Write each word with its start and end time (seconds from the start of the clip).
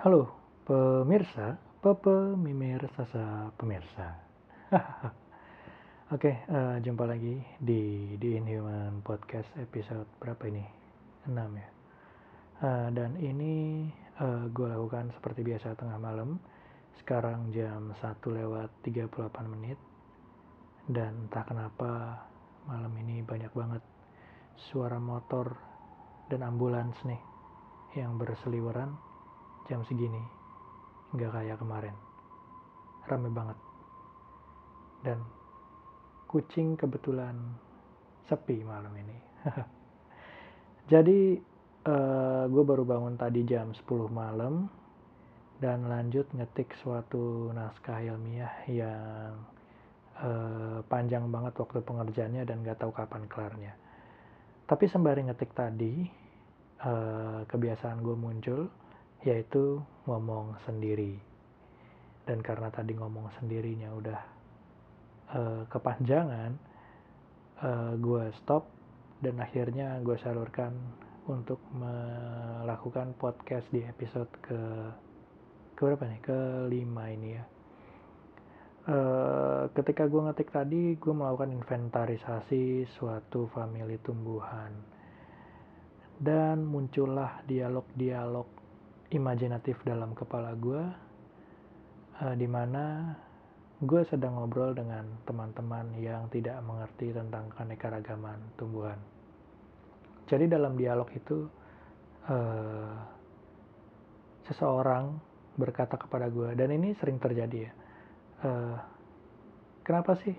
Halo 0.00 0.32
pemirsa, 0.64 1.60
pepe 1.84 2.32
mimir 2.32 2.80
sasa 2.96 3.52
pemirsa. 3.60 4.16
Oke, 6.16 6.48
uh, 6.48 6.80
jumpa 6.80 7.04
lagi 7.04 7.36
di 7.60 8.16
di 8.16 8.40
Inhuman 8.40 9.04
Podcast 9.04 9.52
episode 9.60 10.08
berapa 10.16 10.48
ini? 10.48 10.64
6 11.28 11.36
ya. 11.36 11.68
Uh, 12.64 12.88
dan 12.96 13.12
ini 13.20 13.84
uh, 14.16 14.48
gue 14.48 14.64
lakukan 14.64 15.12
seperti 15.12 15.44
biasa 15.44 15.76
tengah 15.76 16.00
malam. 16.00 16.40
Sekarang 17.04 17.52
jam 17.52 17.92
1 17.92 18.00
lewat 18.16 18.72
38 18.80 19.12
menit. 19.44 19.76
Dan 20.88 21.28
entah 21.28 21.44
kenapa 21.44 22.24
malam 22.64 22.96
ini 22.96 23.20
banyak 23.20 23.52
banget 23.52 23.84
suara 24.56 24.96
motor 24.96 25.68
dan 26.28 26.44
ambulans 26.44 26.96
nih 27.04 27.20
yang 27.96 28.20
berseliweran 28.20 28.92
jam 29.68 29.84
segini 29.88 30.20
nggak 31.16 31.32
kayak 31.32 31.58
kemarin. 31.60 31.96
Rame 33.08 33.32
banget. 33.32 33.58
Dan 35.00 35.18
kucing 36.28 36.76
kebetulan 36.76 37.36
sepi 38.28 38.60
malam 38.60 38.92
ini. 38.92 39.16
Jadi 40.92 41.40
uh, 41.88 41.92
eh, 41.92 42.44
gue 42.48 42.64
baru 42.64 42.84
bangun 42.84 43.16
tadi 43.16 43.44
jam 43.48 43.72
10 43.72 43.88
malam 44.12 44.68
dan 45.58 45.88
lanjut 45.88 46.28
ngetik 46.36 46.76
suatu 46.84 47.50
naskah 47.56 48.04
ilmiah 48.04 48.52
yang 48.68 49.32
uh, 50.20 50.80
panjang 50.86 51.26
banget 51.32 51.56
waktu 51.58 51.82
pengerjaannya 51.82 52.42
dan 52.44 52.62
gak 52.62 52.78
tahu 52.78 52.92
kapan 52.92 53.24
kelarnya. 53.26 53.72
Tapi 54.68 54.84
sembari 54.84 55.24
ngetik 55.24 55.56
tadi, 55.56 56.04
uh, 56.84 57.42
kebiasaan 57.48 58.02
gue 58.02 58.16
muncul 58.18 58.70
yaitu 59.26 59.82
ngomong 60.06 60.54
sendiri. 60.62 61.18
Dan 62.22 62.44
karena 62.44 62.68
tadi 62.68 62.92
ngomong 62.94 63.32
sendirinya 63.40 63.90
udah 63.96 64.20
uh, 65.32 65.62
kepanjangan, 65.72 66.52
uh, 67.58 67.66
eh, 67.66 67.92
gue 67.98 68.24
stop 68.44 68.68
dan 69.18 69.40
akhirnya 69.42 69.98
gue 70.04 70.14
salurkan 70.20 70.76
untuk 71.26 71.58
melakukan 71.74 73.16
podcast 73.18 73.66
di 73.74 73.82
episode 73.84 74.30
ke 74.44 74.60
ke 75.74 75.80
berapa 75.82 76.04
nih? 76.04 76.20
Ke 76.22 76.38
lima 76.68 77.04
ini 77.10 77.28
ya. 77.34 77.44
Uh, 78.88 79.62
ketika 79.76 80.08
gue 80.08 80.20
ngetik 80.24 80.48
tadi, 80.48 80.96
gue 80.96 81.12
melakukan 81.12 81.52
inventarisasi 81.52 82.88
suatu 82.96 83.50
famili 83.52 84.00
tumbuhan. 84.00 84.97
Dan 86.18 86.66
muncullah 86.66 87.46
dialog-dialog 87.46 88.46
imajinatif 89.14 89.80
dalam 89.86 90.12
kepala 90.12 90.52
gue 90.58 90.82
uh, 92.20 92.34
di 92.34 92.48
mana 92.50 93.14
gue 93.78 94.02
sedang 94.10 94.34
ngobrol 94.34 94.74
dengan 94.74 95.06
teman-teman 95.22 95.94
yang 96.02 96.26
tidak 96.34 96.58
mengerti 96.66 97.14
tentang 97.14 97.46
keanekaragaman 97.54 98.38
tumbuhan. 98.58 98.98
Jadi 100.26 100.50
dalam 100.50 100.74
dialog 100.74 101.06
itu 101.14 101.46
uh, 102.26 102.98
seseorang 104.50 105.14
berkata 105.54 105.94
kepada 105.94 106.26
gue 106.26 106.58
dan 106.58 106.74
ini 106.74 106.92
sering 106.98 107.22
terjadi 107.22 107.70
ya. 107.70 107.72
Uh, 108.42 108.76
kenapa 109.86 110.18
sih 110.18 110.34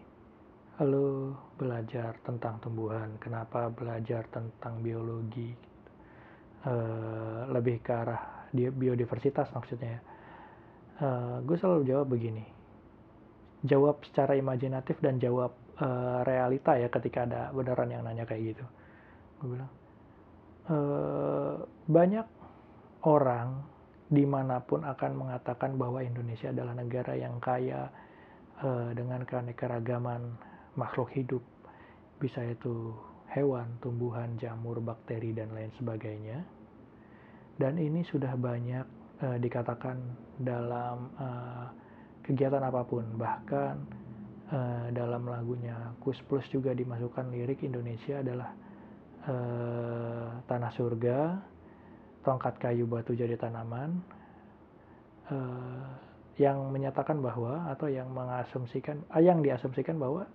lo 0.84 1.36
belajar 1.56 2.20
tentang 2.24 2.60
tumbuhan? 2.60 3.16
Kenapa 3.24 3.72
belajar 3.72 4.28
tentang 4.28 4.84
biologi? 4.84 5.69
Uh, 6.60 7.48
lebih 7.56 7.80
ke 7.80 7.88
arah 7.96 8.44
biodiversitas 8.52 9.48
maksudnya 9.56 10.04
uh, 11.00 11.40
gue 11.40 11.56
selalu 11.56 11.88
jawab 11.88 12.12
begini. 12.12 12.44
Jawab 13.64 14.04
secara 14.04 14.36
imajinatif 14.36 15.00
dan 15.00 15.24
jawab 15.24 15.56
uh, 15.80 16.20
realita 16.28 16.76
ya 16.76 16.92
ketika 16.92 17.24
ada 17.24 17.42
beneran 17.56 17.92
yang 17.92 18.04
nanya 18.04 18.28
kayak 18.28 18.56
gitu. 18.56 18.66
Gue 19.40 19.56
bilang 19.56 19.72
uh, 20.68 21.64
banyak 21.88 22.28
orang 23.08 23.64
di 24.10 24.28
mana 24.28 24.60
pun 24.60 24.84
akan 24.84 25.12
mengatakan 25.16 25.80
bahwa 25.80 26.04
Indonesia 26.04 26.52
adalah 26.52 26.76
negara 26.76 27.16
yang 27.16 27.40
kaya 27.40 27.88
uh, 28.64 28.92
dengan 28.92 29.24
keanekaragaman 29.24 30.36
makhluk 30.76 31.08
hidup. 31.16 31.44
Bisa 32.20 32.44
itu 32.44 32.92
hewan, 33.34 33.78
tumbuhan, 33.82 34.36
jamur, 34.42 34.82
bakteri 34.82 35.34
dan 35.34 35.54
lain 35.54 35.70
sebagainya. 35.78 36.42
Dan 37.60 37.78
ini 37.78 38.02
sudah 38.08 38.34
banyak 38.40 38.86
uh, 39.22 39.38
dikatakan 39.38 40.00
dalam 40.40 41.12
uh, 41.20 41.68
kegiatan 42.24 42.64
apa 42.64 42.82
pun. 42.88 43.06
Bahkan 43.20 43.76
uh, 44.50 44.86
dalam 44.96 45.28
lagunya 45.30 45.94
Kus 46.02 46.18
Plus 46.26 46.46
juga 46.50 46.74
dimasukkan 46.74 47.30
lirik 47.30 47.62
Indonesia 47.62 48.22
adalah 48.24 48.50
uh, 49.28 50.28
tanah 50.48 50.72
surga 50.74 51.18
tongkat 52.24 52.60
kayu 52.60 52.86
batu 52.86 53.16
jadi 53.16 53.40
tanaman 53.40 54.00
uh, 55.32 55.88
yang 56.40 56.72
menyatakan 56.72 57.20
bahwa 57.20 57.68
atau 57.72 57.92
yang 57.92 58.08
mengasumsikan 58.12 59.04
uh, 59.12 59.22
yang 59.24 59.44
diasumsikan 59.44 60.00
bahwa 60.00 60.28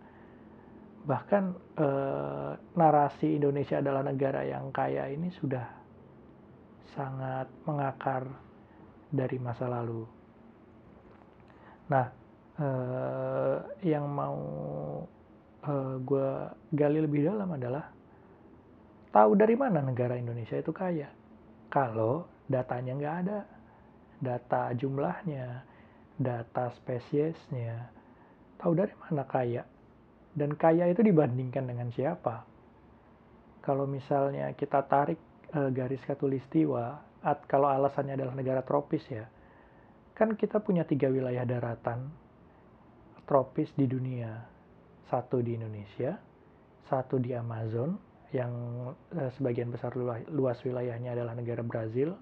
bahkan 1.04 1.52
uh, 1.76 2.56
narasi 2.74 3.36
Indonesia 3.36 3.78
adalah 3.78 4.00
negara 4.00 4.40
yang 4.44 4.72
kaya 4.72 5.12
ini 5.12 5.28
sudah 5.36 5.84
sangat 6.94 7.50
mengakar 7.66 8.24
dari 9.10 9.36
masa 9.38 9.66
lalu. 9.66 10.06
Nah, 11.90 12.06
eh, 12.58 13.56
yang 13.84 14.06
mau 14.08 14.38
eh, 15.64 15.94
gue 16.00 16.30
gali 16.74 16.98
lebih 17.02 17.26
dalam 17.28 17.50
adalah 17.50 17.84
tahu 19.10 19.32
dari 19.38 19.54
mana 19.58 19.82
negara 19.82 20.18
Indonesia 20.18 20.58
itu 20.58 20.70
kaya. 20.70 21.10
Kalau 21.70 22.30
datanya 22.46 22.92
nggak 22.94 23.16
ada, 23.26 23.38
data 24.22 24.70
jumlahnya, 24.74 25.66
data 26.18 26.70
spesiesnya, 26.78 27.90
tahu 28.58 28.72
dari 28.78 28.94
mana 29.06 29.24
kaya. 29.26 29.62
Dan 30.34 30.58
kaya 30.58 30.90
itu 30.90 30.98
dibandingkan 31.06 31.70
dengan 31.70 31.94
siapa? 31.94 32.42
Kalau 33.62 33.86
misalnya 33.86 34.50
kita 34.58 34.82
tarik 34.90 35.16
uh, 35.54 35.70
garis 35.70 36.02
katulistiwa, 36.02 36.98
at, 37.22 37.46
kalau 37.46 37.70
alasannya 37.70 38.18
adalah 38.18 38.34
negara 38.34 38.60
tropis 38.66 39.06
ya, 39.06 39.30
kan 40.18 40.34
kita 40.34 40.58
punya 40.58 40.82
tiga 40.82 41.06
wilayah 41.06 41.46
daratan 41.46 42.10
tropis 43.24 43.70
di 43.78 43.86
dunia. 43.86 44.50
Satu 45.06 45.38
di 45.38 45.54
Indonesia, 45.54 46.18
satu 46.90 47.22
di 47.22 47.30
Amazon, 47.30 47.94
yang 48.34 48.50
uh, 48.90 49.30
sebagian 49.38 49.70
besar 49.70 49.94
luas 50.34 50.58
wilayahnya 50.66 51.14
adalah 51.14 51.38
negara 51.38 51.62
Brazil, 51.62 52.18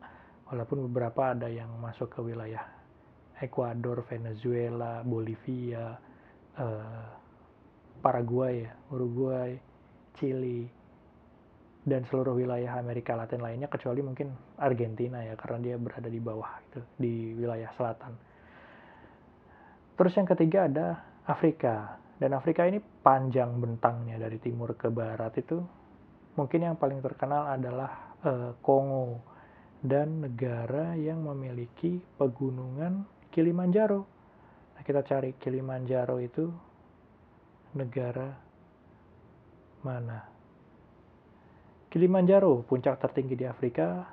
walaupun 0.52 0.84
beberapa 0.92 1.32
ada 1.32 1.48
yang 1.48 1.72
masuk 1.80 2.12
ke 2.12 2.20
wilayah 2.20 2.60
Ekuador, 3.40 4.04
Venezuela, 4.06 5.00
Bolivia, 5.02 5.96
uh, 6.60 7.21
Paraguay, 8.02 8.66
Uruguay, 8.90 9.54
Chili, 10.18 10.66
dan 11.82 12.06
seluruh 12.06 12.38
wilayah 12.38 12.78
Amerika 12.78 13.18
Latin 13.18 13.42
lainnya 13.42 13.66
kecuali 13.66 14.02
mungkin 14.06 14.30
Argentina 14.58 15.18
ya 15.22 15.34
karena 15.34 15.58
dia 15.58 15.76
berada 15.78 16.06
di 16.06 16.20
bawah 16.22 16.50
itu 16.70 16.80
di 16.94 17.14
wilayah 17.34 17.70
selatan. 17.74 18.14
Terus 19.98 20.12
yang 20.14 20.28
ketiga 20.30 20.70
ada 20.70 20.86
Afrika 21.26 21.98
dan 22.22 22.38
Afrika 22.38 22.66
ini 22.66 22.78
panjang 22.78 23.58
bentangnya 23.58 24.19
dari 24.19 24.38
timur 24.38 24.78
ke 24.78 24.90
barat 24.94 25.34
itu 25.42 25.58
mungkin 26.38 26.70
yang 26.70 26.76
paling 26.78 27.02
terkenal 27.02 27.50
adalah 27.50 28.14
uh, 28.22 28.54
Kongo 28.62 29.20
dan 29.82 30.22
negara 30.22 30.94
yang 30.94 31.26
memiliki 31.26 31.99
pegunungan 32.14 33.02
Kilimanjaro. 33.34 34.06
Nah, 34.78 34.82
kita 34.87 35.02
cari 35.02 35.34
Kilimanjaro 35.34 36.22
itu 36.22 36.46
negara 37.72 38.28
mana? 39.82 40.28
Kilimanjaro, 41.92 42.64
puncak 42.64 42.96
tertinggi 42.96 43.36
di 43.36 43.44
Afrika, 43.44 44.08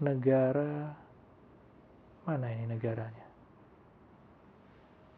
negara 0.00 0.94
mana 2.24 2.46
ini 2.48 2.64
negaranya? 2.64 3.26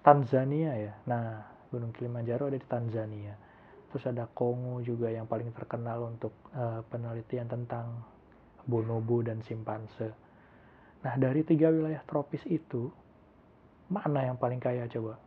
Tanzania 0.00 0.72
ya. 0.74 0.94
Nah, 1.06 1.44
Gunung 1.70 1.94
Kilimanjaro 1.94 2.50
ada 2.50 2.58
di 2.58 2.66
Tanzania. 2.66 3.34
Terus 3.90 4.06
ada 4.06 4.26
Kongo 4.26 4.82
juga 4.82 5.10
yang 5.10 5.26
paling 5.26 5.50
terkenal 5.54 6.10
untuk 6.10 6.34
uh, 6.54 6.82
penelitian 6.90 7.46
tentang 7.46 8.02
bonobo 8.66 9.22
dan 9.22 9.42
simpanse. 9.42 10.10
Nah, 11.02 11.14
dari 11.18 11.42
tiga 11.46 11.70
wilayah 11.70 12.02
tropis 12.06 12.42
itu, 12.46 12.90
mana 13.90 14.30
yang 14.30 14.38
paling 14.38 14.62
kaya 14.62 14.86
coba? 14.86 15.18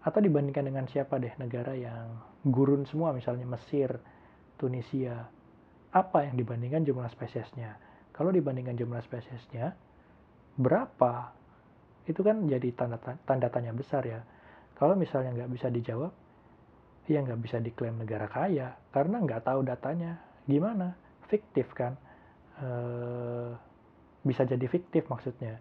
Atau 0.00 0.24
dibandingkan 0.24 0.64
dengan 0.64 0.88
siapa 0.88 1.20
deh 1.20 1.32
negara 1.36 1.76
yang 1.76 2.16
gurun 2.48 2.88
semua, 2.88 3.12
misalnya 3.12 3.44
Mesir, 3.44 4.00
Tunisia, 4.56 5.28
apa 5.92 6.24
yang 6.24 6.40
dibandingkan 6.40 6.88
jumlah 6.88 7.08
spesiesnya. 7.12 7.76
Kalau 8.16 8.32
dibandingkan 8.32 8.80
jumlah 8.80 9.00
spesiesnya, 9.04 9.76
berapa? 10.56 11.36
Itu 12.08 12.24
kan 12.24 12.48
jadi 12.48 12.72
tanda, 12.72 12.96
tanda 13.28 13.48
tanya 13.52 13.76
besar 13.76 14.08
ya. 14.08 14.24
Kalau 14.80 14.96
misalnya 14.96 15.36
nggak 15.36 15.52
bisa 15.52 15.68
dijawab, 15.68 16.12
ya 17.04 17.20
nggak 17.20 17.40
bisa 17.42 17.60
diklaim 17.60 18.00
negara 18.00 18.30
kaya 18.30 18.76
karena 18.94 19.20
nggak 19.20 19.44
tahu 19.44 19.60
datanya. 19.66 20.16
Gimana? 20.48 20.96
Fiktif 21.28 21.68
kan? 21.76 21.98
E, 22.56 22.68
bisa 24.24 24.48
jadi 24.48 24.64
fiktif 24.64 25.08
maksudnya 25.08 25.60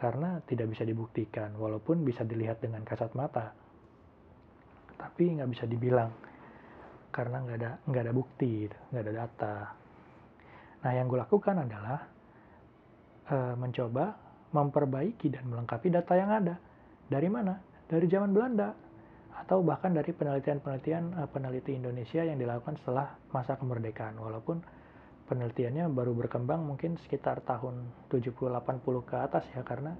karena 0.00 0.40
tidak 0.48 0.72
bisa 0.72 0.84
dibuktikan 0.88 1.52
walaupun 1.60 2.00
bisa 2.00 2.24
dilihat 2.24 2.64
dengan 2.64 2.80
kasat 2.88 3.12
mata 3.12 3.52
tapi 5.00 5.40
nggak 5.40 5.48
bisa 5.48 5.64
dibilang 5.64 6.12
karena 7.08 7.40
nggak 7.40 7.56
ada 7.56 7.70
nggak 7.88 8.02
ada 8.04 8.12
bukti 8.12 8.68
nggak 8.68 9.02
ada 9.08 9.12
data. 9.12 9.56
Nah 10.80 10.92
yang 10.92 11.08
gue 11.08 11.18
lakukan 11.20 11.56
adalah 11.60 12.00
e, 13.28 13.36
mencoba 13.58 14.04
memperbaiki 14.50 15.28
dan 15.32 15.44
melengkapi 15.48 15.88
data 15.92 16.12
yang 16.16 16.30
ada. 16.30 16.54
Dari 17.10 17.28
mana? 17.28 17.58
Dari 17.90 18.06
zaman 18.06 18.30
Belanda 18.30 18.70
atau 19.40 19.64
bahkan 19.64 19.90
dari 19.90 20.12
penelitian-penelitian 20.14 21.04
e, 21.18 21.22
peneliti 21.28 21.74
Indonesia 21.74 22.22
yang 22.22 22.38
dilakukan 22.38 22.78
setelah 22.80 23.18
masa 23.34 23.58
kemerdekaan. 23.58 24.16
Walaupun 24.16 24.62
penelitiannya 25.26 25.90
baru 25.90 26.14
berkembang 26.14 26.62
mungkin 26.64 26.98
sekitar 27.06 27.42
tahun 27.46 27.86
70-80 28.10 28.40
ke 29.06 29.16
atas 29.18 29.44
ya 29.54 29.62
karena 29.62 29.94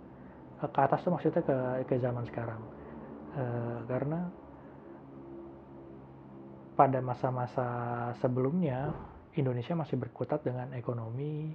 eh, 0.58 0.70
ke 0.70 0.80
atas 0.80 1.06
tuh 1.06 1.14
maksudnya 1.14 1.42
ke 1.42 1.56
ke 1.90 1.94
zaman 1.98 2.24
sekarang. 2.30 2.62
E, 3.34 3.44
karena 3.90 4.30
pada 6.80 7.04
masa-masa 7.04 7.68
sebelumnya 8.24 8.96
Indonesia 9.36 9.76
masih 9.76 10.00
berkutat 10.00 10.40
dengan 10.40 10.72
ekonomi 10.72 11.52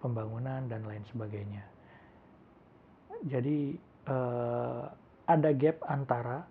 pembangunan 0.00 0.64
dan 0.64 0.88
lain 0.88 1.04
sebagainya 1.12 1.68
jadi 3.28 3.76
e, 4.08 4.16
ada 5.28 5.50
gap 5.52 5.84
antara 5.84 6.48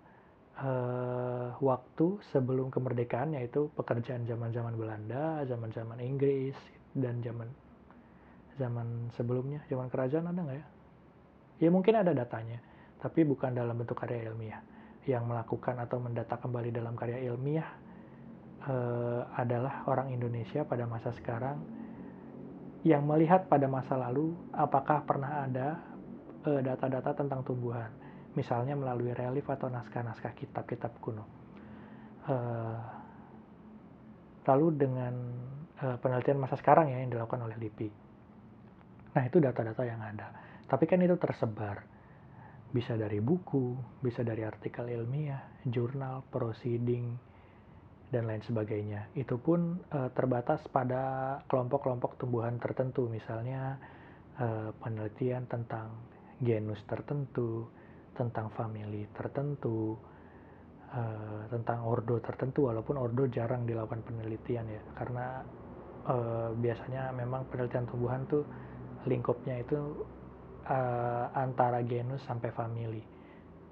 uh, 0.60 1.56
waktu 1.58 2.20
sebelum 2.34 2.68
kemerdekaan 2.68 3.34
yaitu 3.36 3.72
pekerjaan 3.78 4.28
zaman-zaman 4.28 4.74
Belanda, 4.76 5.42
zaman-zaman 5.48 5.98
Inggris 6.02 6.56
dan 6.92 7.24
zaman 7.24 7.48
zaman 8.60 9.08
sebelumnya, 9.16 9.64
zaman 9.72 9.88
kerajaan 9.88 10.28
ada 10.28 10.40
nggak 10.44 10.58
ya? 10.60 10.66
Ya 11.62 11.68
mungkin 11.72 11.94
ada 11.96 12.12
datanya, 12.12 12.60
tapi 13.00 13.24
bukan 13.24 13.54
dalam 13.54 13.78
bentuk 13.78 13.96
karya 13.96 14.28
ilmiah. 14.28 14.60
Yang 15.02 15.24
melakukan 15.26 15.82
atau 15.82 15.98
mendata 15.98 16.38
kembali 16.38 16.70
dalam 16.70 16.94
karya 16.94 17.18
ilmiah 17.26 17.66
uh, 18.68 19.20
adalah 19.34 19.86
orang 19.90 20.14
Indonesia 20.14 20.62
pada 20.62 20.86
masa 20.86 21.10
sekarang 21.14 21.58
yang 22.82 23.06
melihat 23.06 23.46
pada 23.46 23.70
masa 23.70 23.94
lalu 23.94 24.34
apakah 24.50 25.06
pernah 25.06 25.46
ada 25.46 25.78
eh, 26.42 26.60
data-data 26.66 27.14
tentang 27.14 27.46
tumbuhan 27.46 27.94
misalnya 28.34 28.74
melalui 28.74 29.12
relief 29.14 29.46
atau 29.46 29.68
naskah-naskah 29.68 30.32
kitab-kitab 30.34 30.92
kuno. 30.98 31.24
Uh, 32.22 32.78
lalu 34.46 34.66
dengan 34.78 35.14
uh, 35.82 35.98
penelitian 35.98 36.38
masa 36.38 36.54
sekarang 36.58 36.90
ya 36.90 37.02
yang 37.02 37.10
dilakukan 37.12 37.44
oleh 37.44 37.58
LIPI. 37.58 37.90
Nah 39.12 39.22
itu 39.26 39.36
data-data 39.42 39.82
yang 39.84 40.00
ada. 40.00 40.32
Tapi 40.64 40.84
kan 40.88 41.02
itu 41.04 41.18
tersebar. 41.20 41.84
Bisa 42.72 42.96
dari 42.96 43.20
buku, 43.20 43.76
bisa 44.00 44.24
dari 44.24 44.48
artikel 44.48 44.88
ilmiah, 44.88 45.60
jurnal, 45.68 46.24
proceeding, 46.32 47.20
dan 48.12 48.28
lain 48.28 48.44
sebagainya. 48.44 49.08
Itu 49.16 49.40
pun 49.40 49.80
uh, 49.88 50.12
terbatas 50.12 50.60
pada 50.68 51.40
kelompok-kelompok 51.48 52.20
tumbuhan 52.20 52.60
tertentu, 52.60 53.08
misalnya 53.08 53.80
uh, 54.36 54.68
penelitian 54.84 55.48
tentang 55.48 55.96
genus 56.44 56.78
tertentu, 56.84 57.72
tentang 58.12 58.52
family 58.52 59.08
tertentu, 59.16 59.96
uh, 60.92 61.48
tentang 61.48 61.88
ordo 61.88 62.20
tertentu, 62.20 62.68
walaupun 62.68 63.00
ordo 63.00 63.24
jarang 63.32 63.64
dilakukan 63.64 64.04
penelitian 64.04 64.68
ya, 64.68 64.82
karena 64.92 65.40
uh, 66.04 66.52
biasanya 66.52 67.16
memang 67.16 67.48
penelitian 67.48 67.88
tumbuhan 67.88 68.28
tuh 68.28 68.44
lingkupnya 69.08 69.64
itu 69.64 70.04
uh, 70.68 71.32
antara 71.32 71.80
genus 71.80 72.20
sampai 72.28 72.52
family. 72.52 73.11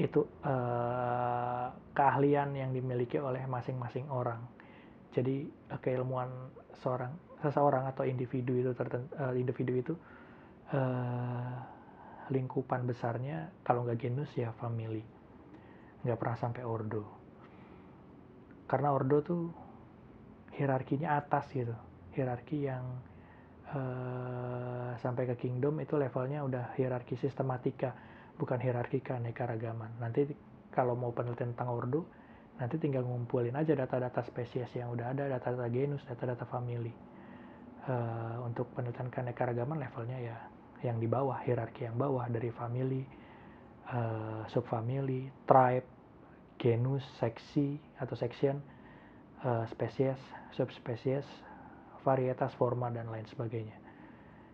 Itu 0.00 0.24
uh, 0.48 1.68
keahlian 1.92 2.56
yang 2.56 2.72
dimiliki 2.72 3.20
oleh 3.20 3.44
masing-masing 3.44 4.08
orang. 4.08 4.40
Jadi 5.12 5.44
uh, 5.68 5.76
keilmuan 5.76 6.48
seorang 6.80 7.12
seseorang 7.44 7.84
atau 7.88 8.08
individu 8.08 8.56
itu 8.56 8.72
tertentu, 8.72 9.12
uh, 9.20 9.36
individu 9.36 9.72
itu 9.76 9.94
uh, 10.72 11.52
lingkupan 12.32 12.88
besarnya 12.88 13.52
kalau 13.60 13.84
nggak 13.84 14.00
genus 14.00 14.32
ya 14.32 14.56
family. 14.56 15.04
Nggak 16.00 16.16
pernah 16.16 16.36
sampai 16.40 16.62
ordo. 16.64 17.04
Karena 18.64 18.96
ordo 18.96 19.20
tuh 19.20 19.42
hierarkinya 20.56 21.20
atas 21.20 21.52
gitu. 21.52 21.76
Hierarki 22.16 22.64
yang 22.64 22.84
uh, 23.74 24.96
sampai 24.96 25.28
ke 25.34 25.36
kingdom 25.36 25.76
itu 25.82 26.00
levelnya 26.00 26.40
udah 26.46 26.72
hierarki 26.78 27.18
sistematika 27.18 27.92
bukan 28.40 28.56
hierarki 28.56 29.04
keanekaragaman. 29.04 30.00
Nanti 30.00 30.32
kalau 30.72 30.96
mau 30.96 31.12
penelitian 31.12 31.52
tentang 31.52 31.76
ordo 31.76 32.08
nanti 32.60 32.76
tinggal 32.76 33.08
ngumpulin 33.08 33.56
aja 33.56 33.72
data-data 33.72 34.20
spesies 34.28 34.68
yang 34.76 34.92
udah 34.92 35.16
ada 35.16 35.32
data-data 35.32 35.66
genus 35.72 36.04
data-data 36.04 36.44
family 36.44 36.92
uh, 37.88 38.44
untuk 38.44 38.68
penelitian 38.76 39.08
keanekaragaman 39.08 39.80
levelnya 39.80 40.18
ya 40.20 40.36
yang 40.84 41.00
di 41.00 41.08
bawah 41.08 41.40
hierarki 41.40 41.88
yang 41.88 41.96
bawah 41.96 42.28
dari 42.28 42.52
family 42.52 43.08
uh, 43.88 44.44
subfamily 44.52 45.32
tribe 45.48 45.88
genus 46.60 47.00
seksi 47.16 47.80
atau 47.96 48.12
section 48.12 48.60
uh, 49.40 49.64
spesies 49.72 50.20
subspesies 50.52 51.24
varietas 52.04 52.52
forma 52.60 52.92
dan 52.92 53.08
lain 53.08 53.24
sebagainya 53.24 53.79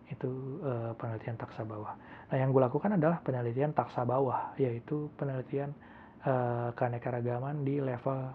itu 0.07 0.59
uh, 0.63 0.95
penelitian 0.95 1.35
taksa 1.35 1.67
bawah. 1.67 1.93
Nah 2.31 2.37
yang 2.39 2.55
gue 2.55 2.63
lakukan 2.63 2.95
adalah 2.95 3.19
penelitian 3.23 3.75
taksa 3.75 4.07
bawah 4.07 4.55
yaitu 4.55 5.11
penelitian 5.19 5.75
uh, 6.23 6.71
keanekaragaman 6.75 7.67
di 7.67 7.83
level 7.83 8.31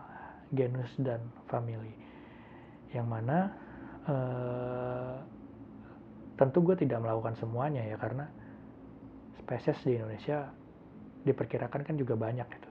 genus 0.53 0.93
dan 1.01 1.25
family 1.49 1.97
yang 2.93 3.09
mana 3.09 3.49
uh, 4.05 5.17
tentu 6.37 6.61
gue 6.61 6.77
tidak 6.77 7.01
melakukan 7.01 7.32
semuanya 7.41 7.81
ya 7.89 7.96
karena 7.96 8.29
spesies 9.41 9.81
di 9.81 9.96
Indonesia 9.96 10.53
diperkirakan 11.25 11.82
kan 11.89 11.96
juga 11.96 12.19
banyak 12.19 12.44
gitu. 12.53 12.70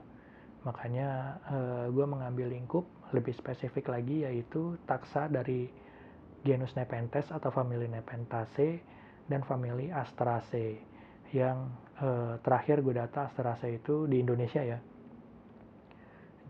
Makanya 0.62 1.42
uh, 1.50 1.86
gue 1.90 2.06
mengambil 2.06 2.54
lingkup 2.54 2.86
lebih 3.18 3.34
spesifik 3.34 3.90
lagi 3.90 4.24
yaitu 4.30 4.78
taksa 4.86 5.26
dari 5.26 5.81
genus 6.42 6.74
Nepenthes 6.74 7.30
atau 7.30 7.54
famili 7.54 7.86
Nepenthaceae 7.90 8.82
dan 9.30 9.46
famili 9.46 9.94
Astraceae 9.94 10.82
yang 11.32 11.72
uh, 12.02 12.36
terakhir 12.44 12.82
gue 12.84 12.98
data 12.98 13.30
Astraceae 13.30 13.80
itu 13.80 14.10
di 14.10 14.20
Indonesia 14.20 14.62
ya 14.66 14.82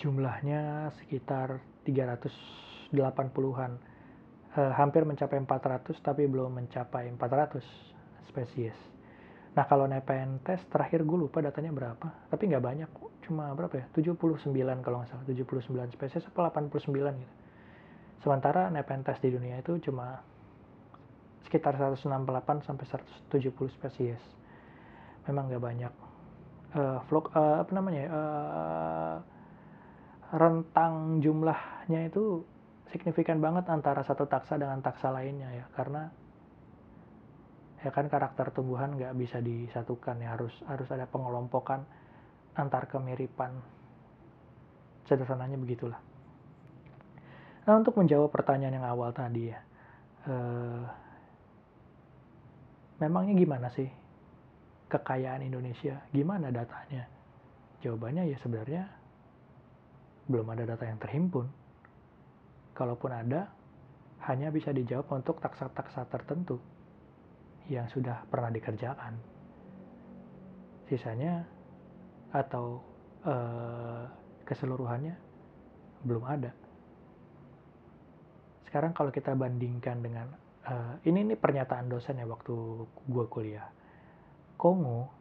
jumlahnya 0.02 0.90
sekitar 0.98 1.62
380-an 1.86 3.72
uh, 4.58 4.74
hampir 4.74 5.06
mencapai 5.06 5.38
400 5.38 5.94
tapi 6.02 6.26
belum 6.26 6.58
mencapai 6.58 7.06
400 7.14 7.62
spesies. 8.26 8.74
Nah 9.52 9.68
kalau 9.68 9.86
Nepenthes 9.86 10.64
terakhir 10.72 11.06
gue 11.06 11.28
lupa 11.28 11.44
datanya 11.44 11.70
berapa, 11.76 12.08
tapi 12.32 12.48
nggak 12.50 12.64
banyak, 12.64 12.90
cuma 13.28 13.52
berapa 13.52 13.84
ya? 13.84 13.86
79 13.94 14.48
kalau 14.82 15.04
nggak 15.04 15.12
salah, 15.12 15.28
79 15.28 15.92
spesies 15.94 16.24
atau 16.32 16.48
89 16.48 16.88
gitu. 17.20 17.34
Sementara 18.22 18.70
Nepenthes 18.70 19.18
di 19.18 19.34
dunia 19.34 19.58
itu 19.58 19.82
cuma 19.82 20.22
sekitar 21.50 21.76
168 21.76 22.06
sampai 22.64 22.86
170 23.34 23.76
spesies. 23.76 24.22
Memang 25.26 25.50
nggak 25.50 25.64
banyak. 25.64 25.94
Uh, 26.72 26.98
vlog, 27.10 27.34
uh, 27.34 27.66
apa 27.66 27.72
namanya? 27.74 28.04
Uh, 28.08 29.16
rentang 30.32 31.20
jumlahnya 31.20 32.08
itu 32.08 32.48
signifikan 32.94 33.44
banget 33.44 33.68
antara 33.68 34.04
satu 34.04 34.28
taksa 34.28 34.56
dengan 34.56 34.80
taksa 34.80 35.12
lainnya 35.12 35.52
ya 35.52 35.66
karena 35.76 36.08
ya 37.84 37.92
kan 37.92 38.08
karakter 38.08 38.52
tumbuhan 38.56 38.96
nggak 38.96 39.16
bisa 39.20 39.44
disatukan 39.44 40.24
ya 40.24 40.36
harus 40.38 40.54
harus 40.72 40.88
ada 40.92 41.08
pengelompokan 41.08 41.84
antar 42.56 42.88
kemiripan 42.88 43.60
sederhananya 45.08 45.60
begitulah 45.60 46.00
nah 47.66 47.78
untuk 47.78 47.98
menjawab 47.98 48.34
pertanyaan 48.34 48.82
yang 48.82 48.88
awal 48.88 49.14
tadi 49.14 49.54
ya 49.54 49.60
eh, 50.26 50.84
memangnya 53.02 53.34
gimana 53.38 53.68
sih 53.74 53.90
kekayaan 54.90 55.46
Indonesia 55.46 56.02
gimana 56.10 56.50
datanya 56.50 57.06
jawabannya 57.86 58.30
ya 58.30 58.38
sebenarnya 58.42 58.84
belum 60.30 60.48
ada 60.54 60.64
data 60.64 60.86
yang 60.86 61.00
terhimpun 61.02 61.48
kalaupun 62.78 63.12
ada 63.14 63.52
hanya 64.30 64.54
bisa 64.54 64.70
dijawab 64.70 65.10
untuk 65.10 65.42
taksa-taksa 65.42 66.06
tertentu 66.06 66.62
yang 67.70 67.90
sudah 67.90 68.26
pernah 68.30 68.54
dikerjakan. 68.54 69.18
Sisanya 70.86 71.48
atau 72.30 72.84
uh, 73.26 74.06
keseluruhannya 74.46 75.16
belum 76.06 76.24
ada. 76.28 76.52
Sekarang 78.72 78.96
kalau 78.96 79.12
kita 79.12 79.36
bandingkan 79.36 80.00
dengan 80.00 80.32
uh, 80.64 80.96
ini 81.04 81.28
ini 81.28 81.36
pernyataan 81.36 81.92
dosen 81.92 82.24
ya 82.24 82.24
waktu 82.24 82.56
gue 82.88 83.26
kuliah. 83.28 83.68
Kongo 84.56 85.12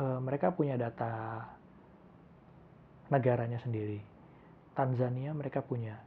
uh, 0.00 0.16
mereka 0.24 0.48
punya 0.56 0.80
data 0.80 1.44
negaranya 3.12 3.60
sendiri. 3.60 4.00
Tanzania 4.72 5.36
mereka 5.36 5.60
punya. 5.60 6.00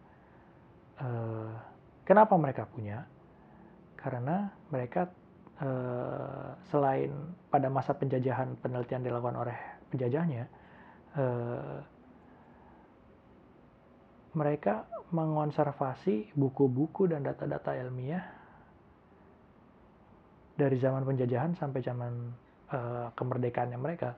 Uh, 0.98 1.53
kenapa 2.10 2.34
mereka 2.41 2.65
punya? 2.65 3.05
Karena 3.93 4.50
mereka 4.74 5.13
uh, 5.62 6.58
selain 6.74 7.13
pada 7.53 7.69
masa 7.69 7.93
penjajahan 7.93 8.58
penelitian 8.65 9.05
dilakukan 9.05 9.38
oleh 9.46 9.58
penjajahnya, 9.93 10.50
uh, 11.22 11.86
mereka 14.39 14.88
mengonservasi 15.12 16.31
buku-buku 16.31 17.12
dan 17.12 17.27
data-data 17.27 17.75
ilmiah 17.75 18.24
dari 20.55 20.79
zaman 20.79 21.03
penjajahan 21.03 21.60
sampai 21.60 21.79
zaman 21.84 22.13
uh, 22.72 23.12
kemerdekaannya 23.15 23.79
mereka 23.79 24.15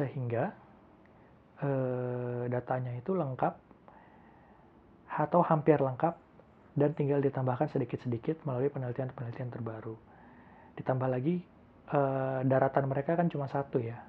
sehingga 0.00 0.52
uh, 1.60 2.48
datanya 2.48 2.96
itu 2.96 3.12
lengkap 3.12 3.54
atau 5.14 5.40
hampir 5.46 5.78
lengkap 5.78 6.14
dan 6.74 6.90
tinggal 6.92 7.22
ditambahkan 7.22 7.70
sedikit-sedikit 7.70 8.42
melalui 8.42 8.66
penelitian-penelitian 8.66 9.50
terbaru. 9.54 9.94
Ditambah 10.74 11.06
lagi 11.06 11.38
uh, 11.94 12.42
daratan 12.42 12.90
mereka 12.90 13.14
kan 13.14 13.30
cuma 13.30 13.46
satu 13.46 13.78
ya, 13.78 14.02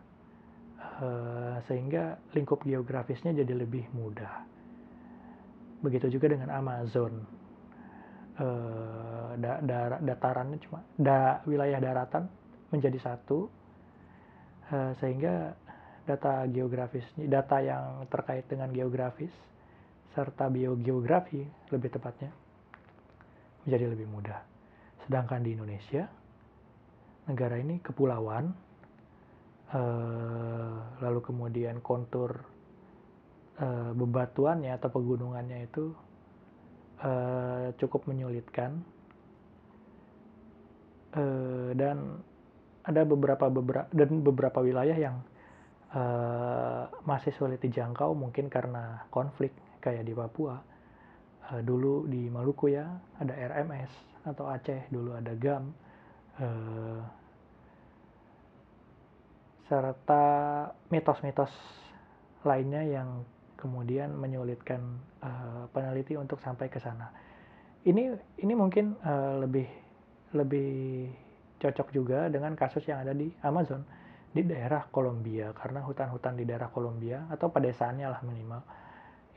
uh, 0.98 1.62
sehingga 1.70 2.18
lingkup 2.34 2.66
geografisnya 2.66 3.38
jadi 3.38 3.54
lebih 3.54 3.86
mudah. 3.94 4.55
Begitu 5.86 6.18
juga 6.18 6.34
dengan 6.34 6.50
Amazon. 6.50 7.13
Uh, 8.36 9.32
da, 9.39 9.63
da, 9.63 9.96
datarannya 10.04 10.60
cuma 10.60 10.84
da, 11.00 11.39
wilayah 11.48 11.80
daratan 11.80 12.27
menjadi 12.68 13.00
satu 13.00 13.48
uh, 14.75 14.92
sehingga 15.00 15.56
data 16.04 16.44
geografis 16.51 17.08
data 17.15 17.63
yang 17.63 18.04
terkait 18.12 18.44
dengan 18.51 18.75
geografis 18.75 19.32
serta 20.12 20.51
biogeografi 20.51 21.48
lebih 21.72 21.89
tepatnya 21.96 22.36
menjadi 23.63 23.86
lebih 23.96 24.08
mudah. 24.12 24.39
Sedangkan 25.08 25.39
di 25.39 25.56
Indonesia 25.56 26.04
negara 27.32 27.56
ini 27.56 27.80
kepulauan 27.80 28.51
uh, 29.74 30.77
lalu 31.01 31.20
kemudian 31.24 31.80
kontur 31.80 32.55
uh, 33.60 33.92
bebatuannya 33.96 34.72
atau 34.76 34.90
pegunungannya 34.92 35.68
itu 35.68 35.92
uh, 37.04 37.72
cukup 37.80 38.08
menyulitkan. 38.10 38.84
Uh, 41.16 41.72
dan 41.80 42.20
ada 42.84 43.08
beberapa 43.08 43.48
beberapa 43.48 43.88
dan 43.96 44.20
beberapa 44.22 44.60
wilayah 44.60 44.98
yang 44.98 45.18
masih 47.08 47.32
sulit 47.40 47.64
dijangkau 47.64 48.12
mungkin 48.12 48.52
karena 48.52 49.08
konflik 49.08 49.56
kayak 49.80 50.04
di 50.04 50.12
Papua. 50.12 50.60
Dulu 51.64 52.04
di 52.12 52.28
Maluku 52.28 52.76
ya 52.76 52.84
ada 53.16 53.32
RMS 53.32 53.88
atau 54.28 54.52
Aceh 54.52 54.92
dulu 54.92 55.16
ada 55.16 55.32
GAM 55.40 55.72
serta 59.66 60.26
mitos-mitos 60.94 61.50
lainnya 62.46 62.86
yang 62.86 63.26
kemudian 63.66 64.14
menyulitkan 64.14 65.02
uh, 65.26 65.66
peneliti 65.74 66.14
untuk 66.14 66.38
sampai 66.38 66.70
ke 66.70 66.78
sana. 66.78 67.10
Ini 67.82 68.14
ini 68.46 68.54
mungkin 68.54 68.94
uh, 69.02 69.42
lebih 69.42 69.66
lebih 70.38 71.10
cocok 71.58 71.90
juga 71.90 72.30
dengan 72.30 72.54
kasus 72.54 72.86
yang 72.86 73.02
ada 73.02 73.18
di 73.18 73.34
Amazon 73.42 73.82
di 74.30 74.46
daerah 74.46 74.86
Kolombia 74.94 75.50
karena 75.58 75.82
hutan-hutan 75.82 76.38
di 76.38 76.46
daerah 76.46 76.70
Kolombia 76.70 77.26
atau 77.34 77.50
pedesaannya 77.50 78.06
lah 78.06 78.22
minimal 78.22 78.62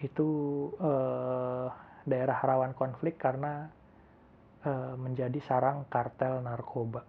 itu 0.05 0.29
uh, 0.77 1.73
daerah 2.05 2.39
rawan 2.45 2.77
konflik 2.77 3.17
karena 3.17 3.73
uh, 4.69 4.95
menjadi 5.01 5.41
sarang 5.41 5.89
kartel 5.89 6.45
narkoba. 6.45 7.03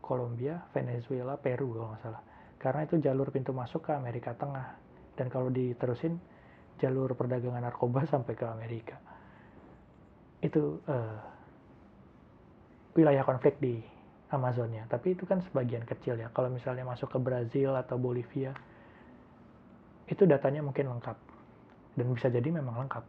Kolombia, 0.00 0.64
Venezuela, 0.72 1.36
Peru 1.36 1.76
kalau 1.76 1.92
nggak 1.92 2.00
salah. 2.00 2.22
Karena 2.56 2.80
itu 2.88 2.96
jalur 2.96 3.28
pintu 3.28 3.52
masuk 3.52 3.84
ke 3.84 3.92
Amerika 3.92 4.32
Tengah 4.32 4.87
dan 5.18 5.26
kalau 5.26 5.50
diterusin 5.50 6.22
jalur 6.78 7.10
perdagangan 7.18 7.66
narkoba 7.66 8.06
sampai 8.14 8.38
ke 8.38 8.46
Amerika. 8.46 8.96
Itu 10.38 10.78
uh, 10.86 11.18
wilayah 12.94 13.26
konflik 13.26 13.58
di 13.58 13.82
Amazonia 14.28 14.84
tapi 14.86 15.18
itu 15.18 15.26
kan 15.26 15.42
sebagian 15.50 15.82
kecil 15.82 16.14
ya. 16.14 16.30
Kalau 16.30 16.46
misalnya 16.46 16.86
masuk 16.86 17.10
ke 17.10 17.18
Brazil 17.18 17.74
atau 17.74 17.98
Bolivia 17.98 18.54
itu 20.06 20.22
datanya 20.24 20.62
mungkin 20.62 20.88
lengkap. 20.88 21.18
Dan 21.98 22.14
bisa 22.14 22.30
jadi 22.30 22.46
memang 22.48 22.86
lengkap. 22.86 23.04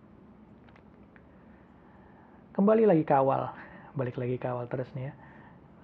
Kembali 2.58 2.84
lagi 2.90 3.06
ke 3.06 3.14
awal. 3.14 3.54
Balik 3.94 4.18
lagi 4.18 4.36
ke 4.42 4.48
awal 4.50 4.66
terus 4.66 4.90
nih 4.98 5.08
ya. 5.08 5.14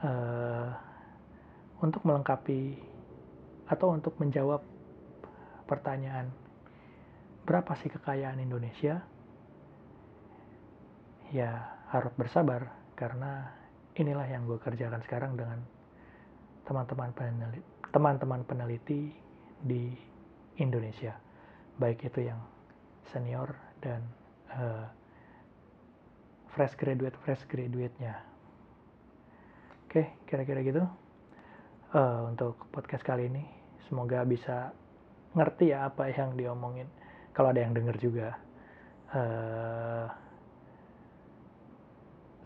Uh, 0.06 0.70
untuk 1.80 2.02
melengkapi 2.04 2.76
atau 3.70 3.94
untuk 3.96 4.18
menjawab 4.18 4.62
pertanyaan 5.66 6.30
berapa 7.46 7.74
sih 7.82 7.90
kekayaan 7.94 8.42
Indonesia? 8.42 9.06
Ya 11.34 11.52
harap 11.90 12.14
bersabar 12.18 12.74
karena 12.96 13.52
inilah 13.98 14.26
yang 14.30 14.46
gue 14.46 14.58
kerjakan 14.62 15.02
sekarang 15.04 15.36
dengan 15.36 15.60
teman-teman 16.66 17.12
peneliti, 17.14 17.62
teman-teman 17.94 18.42
peneliti 18.46 19.14
di 19.62 19.94
Indonesia, 20.58 21.14
baik 21.78 22.08
itu 22.08 22.30
yang 22.32 22.40
senior 23.14 23.54
dan 23.84 24.02
uh, 24.52 24.88
fresh 26.56 26.74
graduate 26.80 27.16
fresh 27.22 27.44
graduate-nya. 27.46 28.16
Oke, 29.86 30.16
kira-kira 30.28 30.60
gitu 30.64 30.84
uh, 31.96 32.22
untuk 32.28 32.68
podcast 32.72 33.04
kali 33.04 33.28
ini. 33.32 33.44
Semoga 33.88 34.26
bisa 34.26 34.74
ngerti 35.36 35.76
ya 35.76 35.92
apa 35.92 36.08
yang 36.10 36.34
diomongin. 36.34 36.88
Kalau 37.36 37.52
ada 37.52 37.60
yang 37.60 37.76
denger 37.76 37.96
juga. 38.00 38.40
Uh, 39.12 40.08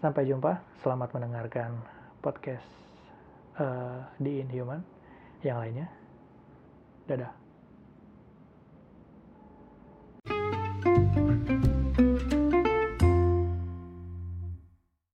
sampai 0.01 0.25
jumpa. 0.25 0.65
Selamat 0.81 1.13
mendengarkan 1.13 1.77
podcast 2.19 2.65
uh, 3.61 4.03
di 4.17 4.41
Inhuman. 4.41 4.81
Yang 5.45 5.57
lainnya. 5.61 5.87
Dadah 7.05 7.38